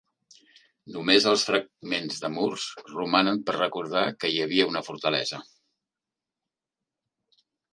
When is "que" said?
4.25-4.33